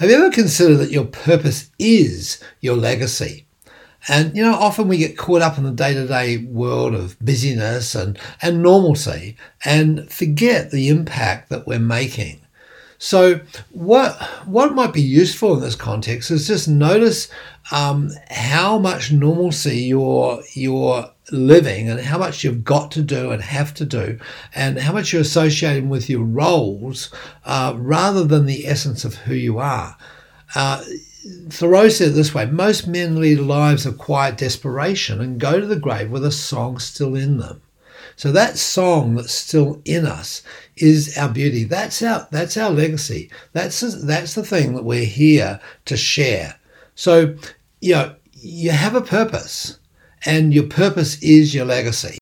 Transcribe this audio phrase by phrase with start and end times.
[0.00, 3.44] Have you ever considered that your purpose is your legacy?
[4.08, 8.18] And you know, often we get caught up in the day-to-day world of busyness and,
[8.40, 12.39] and normalcy and forget the impact that we're making.
[13.02, 17.28] So, what what might be useful in this context is just notice
[17.72, 23.40] um, how much normalcy you're you're living and how much you've got to do and
[23.40, 24.18] have to do,
[24.54, 27.10] and how much you're associating with your roles
[27.46, 29.96] uh, rather than the essence of who you are.
[30.54, 30.84] Uh,
[31.48, 35.66] Thoreau said it this way most men lead lives of quiet desperation and go to
[35.66, 37.62] the grave with a song still in them.
[38.20, 40.42] So that song that's still in us
[40.76, 41.64] is our beauty.
[41.64, 43.30] That's our that's our legacy.
[43.54, 46.56] That's that's the thing that we're here to share.
[46.94, 47.34] So,
[47.80, 49.78] you know, you have a purpose,
[50.26, 52.18] and your purpose is your legacy.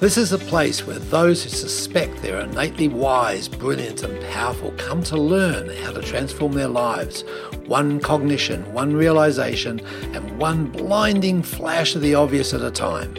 [0.00, 5.02] This is a place where those who suspect they're innately wise, brilliant, and powerful come
[5.04, 7.24] to learn how to transform their lives,
[7.64, 9.80] one cognition, one realization,
[10.12, 13.14] and one blinding flash of the obvious at a time.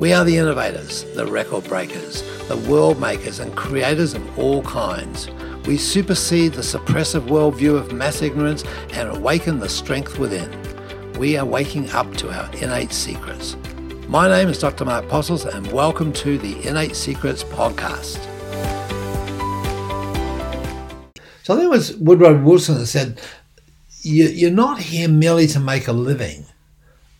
[0.00, 5.30] We are the innovators, the record breakers, the world makers, and creators of all kinds.
[5.66, 10.50] We supersede the suppressive worldview of mass ignorance and awaken the strength within.
[11.12, 13.56] We are waking up to our innate secrets.
[14.08, 14.84] My name is Dr.
[14.84, 18.18] Mark Postles, and welcome to the Innate Secrets podcast.
[21.44, 23.20] So I think it was Woodrow Wilson that said,
[24.02, 26.46] You're not here merely to make a living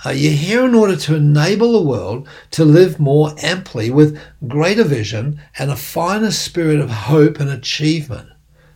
[0.06, 4.84] uh, you're here in order to enable the world to live more amply with greater
[4.84, 8.28] vision and a finer spirit of hope and achievement.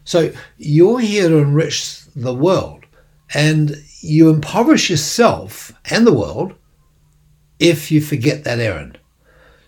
[0.05, 2.87] So you're here to enrich the world
[3.35, 6.55] and you impoverish yourself and the world
[7.59, 8.99] if you forget that errand.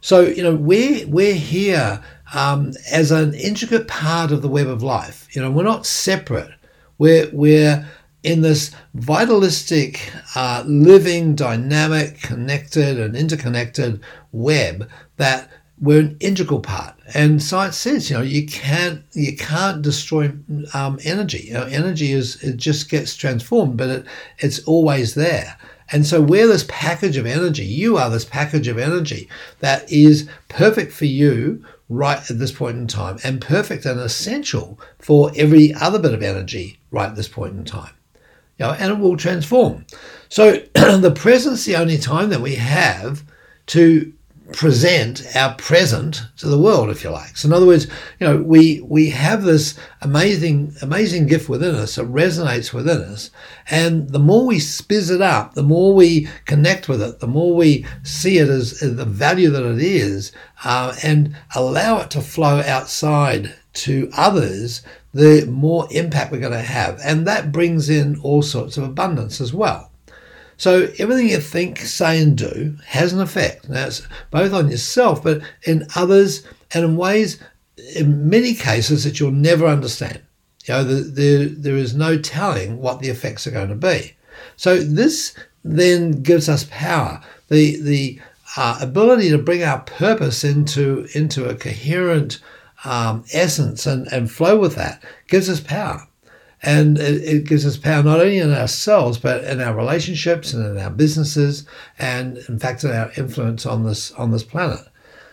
[0.00, 2.02] So, you know, we're, we're here
[2.33, 5.28] um, as an intricate part of the web of life.
[5.33, 6.50] You know, we're not separate.
[6.97, 7.86] We're, we're
[8.23, 14.01] in this vitalistic, uh, living, dynamic, connected, and interconnected
[14.33, 15.48] web that
[15.81, 16.95] we're an integral part.
[17.14, 20.33] And science says, you know, you can't you can't destroy
[20.75, 21.45] um, energy.
[21.47, 24.07] You know, energy is it just gets transformed, but it,
[24.39, 25.57] it's always there.
[25.92, 27.64] And so we're this package of energy.
[27.64, 29.29] You are this package of energy
[29.59, 34.79] that is perfect for you right at this point in time, and perfect and essential
[35.01, 37.91] for every other bit of energy right at this point in time
[38.69, 39.87] and it will transform.
[40.29, 43.25] So the present's the only time that we have
[43.67, 44.13] to
[44.53, 47.37] present our present to the world, if you like.
[47.37, 47.87] So in other words,
[48.19, 53.31] you know, we we have this amazing, amazing gift within us that resonates within us.
[53.71, 57.55] And the more we spizz it up, the more we connect with it, the more
[57.55, 60.33] we see it as, as the value that it is,
[60.65, 64.83] uh, and allow it to flow outside to others,
[65.13, 67.01] the more impact we're going to have.
[67.05, 69.91] And that brings in all sorts of abundance as well.
[70.57, 73.69] So everything you think, say, and do has an effect.
[73.69, 77.43] Now, it's both on yourself, but in others and in ways,
[77.97, 80.21] in many cases, that you'll never understand.
[80.67, 84.15] You know, the, the, there is no telling what the effects are going to be.
[84.57, 85.35] So this
[85.65, 87.23] then gives us power.
[87.48, 88.21] The, the
[88.57, 92.39] uh, ability to bring our purpose into, into a coherent
[92.85, 96.07] um, essence and, and flow with that gives us power.
[96.63, 100.67] And it, it, gives us power not only in ourselves, but in our relationships and
[100.67, 101.67] in our businesses,
[101.98, 104.86] and in fact, in our influence on this on this planet.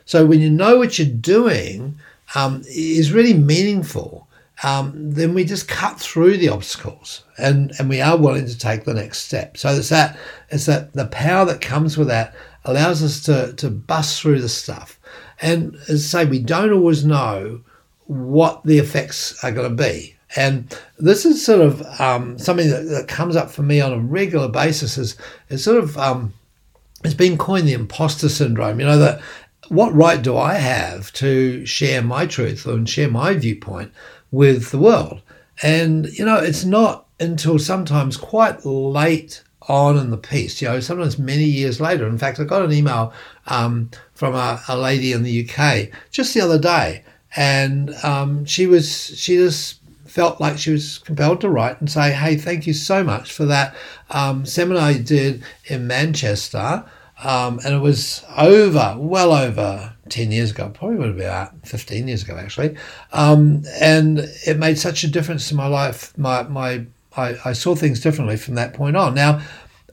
[0.06, 2.00] So when you know what you're doing
[2.34, 4.28] um, is really meaningful,
[4.64, 8.86] um, then we just cut through the obstacles and, and we are willing to take
[8.86, 9.58] the next step.
[9.58, 10.18] So it's that
[10.50, 12.34] it's that the power that comes with that
[12.68, 15.00] allows us to, to bust through the stuff.
[15.42, 17.62] And as I say, we don't always know
[18.06, 20.16] what the effects are going to be.
[20.36, 24.00] And this is sort of um, something that, that, comes up for me on a
[24.00, 24.98] regular basis.
[24.98, 25.18] Is,
[25.50, 26.34] is sort of um,
[27.04, 28.80] it's been coined the imposter syndrome.
[28.80, 29.22] You know that
[29.70, 33.92] what right do I have to share my truth and share my viewpoint
[34.32, 35.22] with the world?
[35.64, 40.80] And you know, it's not until sometimes quite late on in the piece, you know,
[40.80, 42.08] sometimes many years later.
[42.08, 43.14] In fact, I got an email
[43.48, 47.04] um, from a, a, lady in the UK just the other day,
[47.36, 52.12] and um, she was she just felt like she was compelled to write and say,
[52.12, 53.76] "Hey, thank you so much for that
[54.10, 56.86] um, seminar you did in Manchester."
[57.24, 61.68] Um, and it was over, well over 10 years ago, probably would have been about
[61.68, 62.78] 15 years ago, actually.
[63.12, 66.86] Um, and it made such a difference to my life, my, my
[67.18, 69.14] I, I saw things differently from that point on.
[69.14, 69.42] Now,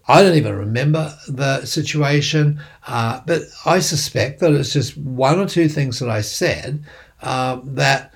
[0.06, 5.46] I don't even remember the situation, uh, but I suspect that it's just one or
[5.46, 6.84] two things that I said
[7.22, 8.13] uh, that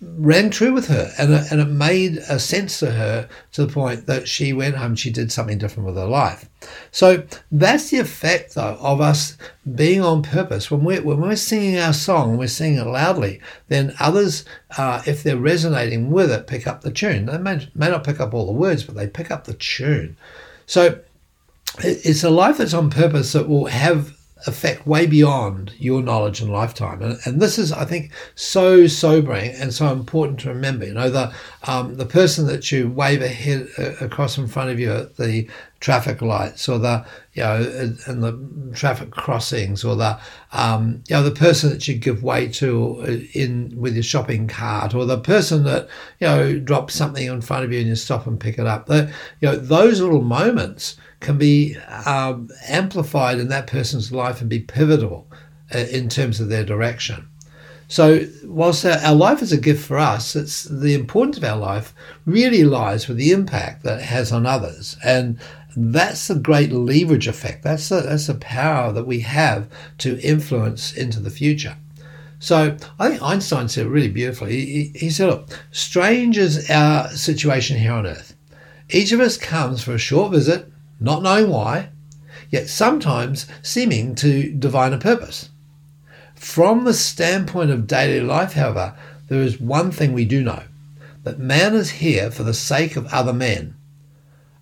[0.00, 3.72] ran true with her and it, and it made a sense to her to the
[3.72, 6.48] point that she went home she did something different with her life.
[6.90, 7.22] So
[7.52, 9.38] that's the effect though of us
[9.74, 10.68] being on purpose.
[10.68, 14.44] When we're when we're singing our song we're singing it loudly then others
[14.76, 17.26] uh, if they're resonating with it pick up the tune.
[17.26, 20.16] They may, may not pick up all the words but they pick up the tune.
[20.66, 21.00] So
[21.78, 24.16] it's a life that's on purpose that will have
[24.46, 27.02] effect way beyond your knowledge and lifetime.
[27.02, 30.86] And, and, this is, I think, so sobering and so important to remember.
[30.86, 31.32] You know, the
[31.64, 35.48] um, the person that you wave ahead uh, across in front of you at the
[35.80, 37.04] traffic lights, or the
[37.34, 37.56] you know,
[38.06, 40.18] in the traffic crossings, or the
[40.52, 44.48] um, you know, the person that you give way to uh, in with your shopping
[44.48, 45.88] cart, or the person that
[46.20, 48.86] you know drops something in front of you and you stop and pick it up.
[48.86, 54.50] The, you know, those little moments can be um, amplified in that person's life and
[54.50, 55.26] be pivotal
[55.74, 57.26] uh, in terms of their direction.
[57.88, 61.58] So, whilst our, our, life is a gift for us, it's the importance of our
[61.58, 65.38] life really lies with the impact that it has on others, and
[65.76, 67.62] that's the great leverage effect.
[67.62, 71.76] That's the, that's the power that we have to influence into the future.
[72.38, 74.64] So I think Einstein said really beautifully.
[74.64, 78.34] He, he said, "Look, strange is our situation here on Earth.
[78.88, 81.90] Each of us comes for a short visit not knowing why,
[82.50, 85.50] yet sometimes seeming to divine a purpose.
[86.34, 88.96] From the standpoint of daily life, however,
[89.28, 90.64] there is one thing we do know
[91.22, 93.76] that man is here for the sake of other men.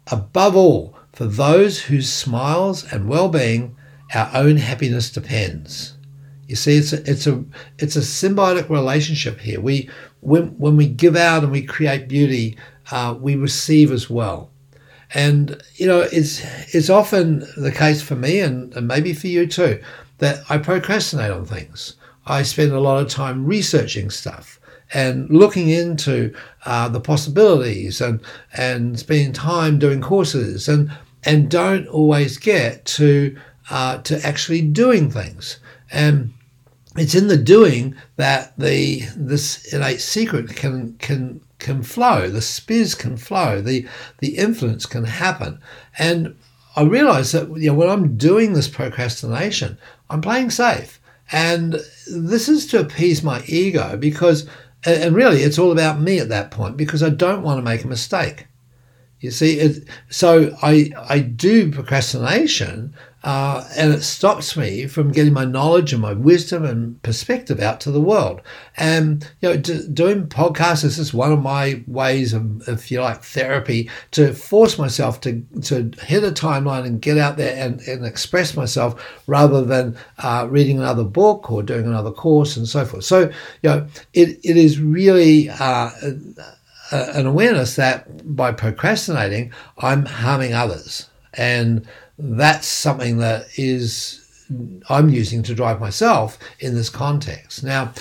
[0.08, 3.76] Above all, for those whose smiles and well being
[4.14, 5.94] our own happiness depends.
[6.46, 7.44] You see, it's a, it's a
[7.78, 9.60] it's a symbiotic relationship here.
[9.60, 9.88] We
[10.20, 12.56] when when we give out and we create beauty,
[12.90, 14.50] uh, we receive as well.
[15.14, 16.42] And you know, it's
[16.74, 19.82] it's often the case for me, and, and maybe for you too,
[20.18, 21.96] that I procrastinate on things.
[22.26, 24.60] I spend a lot of time researching stuff
[24.92, 26.34] and looking into
[26.64, 28.20] uh, the possibilities, and
[28.56, 30.92] and spending time doing courses, and
[31.24, 33.36] and don't always get to
[33.70, 35.58] uh, to actually doing things.
[35.90, 36.32] And
[36.96, 42.98] it's in the doing that the this innate secret can can can flow, the spiz
[42.98, 43.86] can flow, the
[44.18, 45.60] the influence can happen.
[45.98, 46.36] And
[46.76, 49.78] I realize that you know when I'm doing this procrastination,
[50.08, 51.00] I'm playing safe.
[51.32, 51.74] And
[52.10, 54.48] this is to appease my ego because
[54.84, 57.84] and really it's all about me at that point because I don't want to make
[57.84, 58.46] a mistake.
[59.20, 65.34] You see, it, so I I do procrastination uh, and it stops me from getting
[65.34, 68.40] my knowledge and my wisdom and perspective out to the world.
[68.78, 73.02] And you know, d- doing podcasts is just one of my ways of, if you
[73.02, 77.80] like, therapy to force myself to to hit a timeline and get out there and,
[77.82, 82.86] and express myself rather than uh, reading another book or doing another course and so
[82.86, 83.04] forth.
[83.04, 83.30] So
[83.62, 85.50] you know, it it is really.
[85.50, 85.90] Uh,
[86.92, 91.08] an awareness that by procrastinating, I'm harming others.
[91.34, 91.86] And
[92.22, 94.20] that's something that is
[94.88, 97.62] I'm using to drive myself in this context.
[97.62, 97.92] Now,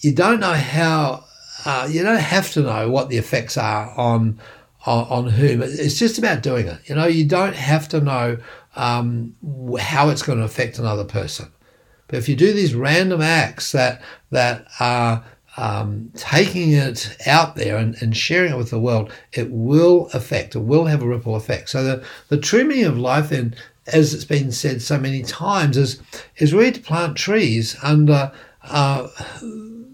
[0.00, 1.24] you don't know how,
[1.64, 4.40] uh, you don't have to know what the effects are on,
[4.84, 5.62] on, on whom.
[5.62, 6.80] It's just about doing it.
[6.88, 8.38] You know, you don't have to know
[8.74, 9.36] um,
[9.78, 11.52] how it's going to affect another person.
[12.08, 15.24] But if you do these random acts that that are
[15.56, 20.54] um, taking it out there and, and, sharing it with the world, it will affect,
[20.54, 21.68] it will have a ripple effect.
[21.68, 23.54] So the, the true meaning of life then,
[23.86, 26.00] as it's been said so many times, is,
[26.38, 29.08] is really to plant trees under uh,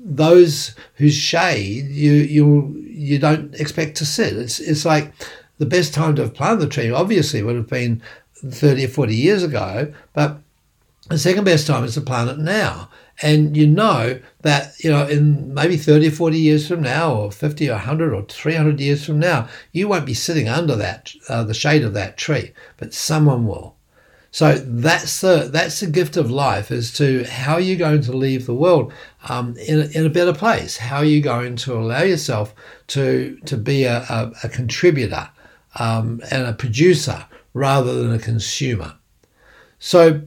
[0.05, 4.37] those whose shade you, you, you don't expect to sit.
[4.37, 5.13] It's, it's like
[5.59, 8.01] the best time to have planted the tree obviously would have been
[8.47, 10.39] 30 or 40 years ago, but
[11.09, 12.89] the second best time is to plant it now
[13.23, 17.33] and you know that you know in maybe 30 or 40 years from now or
[17.33, 21.43] 50 or 100 or 300 years from now you won't be sitting under that uh,
[21.43, 23.77] the shade of that tree but someone will.
[24.31, 28.13] So that's the that's the gift of life is to how are you going to
[28.13, 28.93] leave the world
[29.29, 30.77] um, in, a, in a better place?
[30.77, 32.55] How are you going to allow yourself
[32.89, 35.31] to to be a, a, a contributor
[35.79, 38.95] um, and a producer rather than a consumer?
[39.79, 40.21] So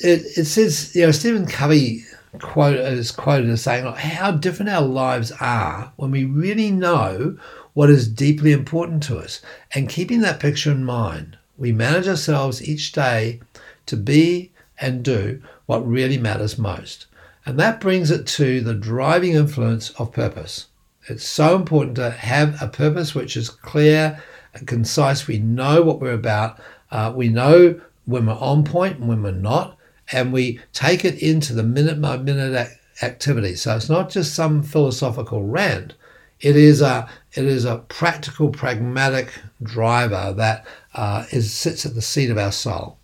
[0.00, 2.04] it, it says, you know, Stephen Covey
[2.40, 7.38] quote is quoted as saying how different our lives are when we really know
[7.72, 9.40] what is deeply important to us.
[9.74, 13.40] And keeping that picture in mind, we manage ourselves each day
[13.86, 17.06] to be and do what really matters most.
[17.44, 20.66] And that brings it to the driving influence of purpose.
[21.08, 24.20] It's so important to have a purpose which is clear
[24.54, 25.26] and concise.
[25.26, 26.58] We know what we're about.
[26.90, 29.75] Uh, we know when we're on point and when we're not
[30.12, 32.68] and we take it into the minute by minute
[33.02, 33.54] activity.
[33.54, 35.94] So it's not just some philosophical rant.
[36.40, 39.32] It is a it is a practical, pragmatic
[39.62, 42.98] driver that uh, is, sits at the seat of our soul.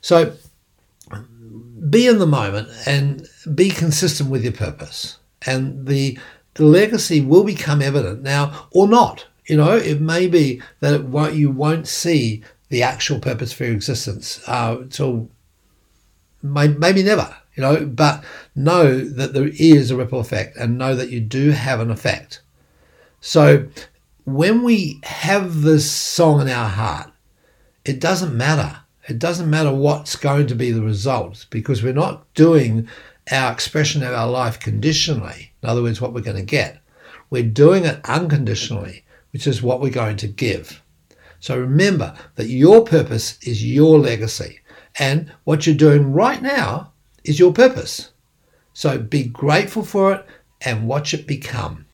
[0.00, 0.34] So
[1.88, 6.18] be in the moment and be consistent with your purpose, and the
[6.58, 9.26] legacy will become evident now or not.
[9.46, 13.64] You know, it may be that it won't, you won't see the actual purpose for
[13.64, 15.28] your existence uh, until
[16.42, 21.10] maybe never, you know, but know that there is a ripple effect and know that
[21.10, 22.40] you do have an effect.
[23.20, 23.68] So
[24.24, 27.10] when we have this song in our heart,
[27.84, 28.80] it doesn't matter.
[29.08, 32.88] It doesn't matter what's going to be the result because we're not doing
[33.30, 35.52] our expression of our life conditionally.
[35.62, 36.80] In other words, what we're going to get.
[37.28, 40.82] We're doing it unconditionally, which is what we're going to give.
[41.40, 44.59] So remember that your purpose is your legacy,
[44.98, 46.92] and what you're doing right now
[47.24, 48.10] is your purpose.
[48.72, 50.26] So be grateful for it
[50.60, 51.86] and watch it become.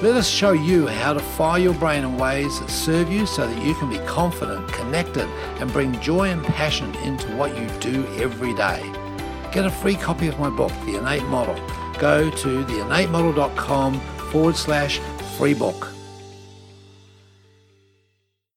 [0.00, 3.48] Let us show you how to fire your brain in ways that serve you so
[3.48, 5.26] that you can be confident, connected,
[5.60, 8.80] and bring joy and passion into what you do every day.
[9.50, 11.56] Get a free copy of my book, The Innate Model.
[11.98, 15.00] Go to theinnatemodel.com forward slash
[15.36, 15.92] free book.